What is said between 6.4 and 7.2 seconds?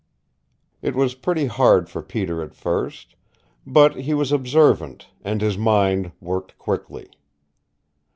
quickly.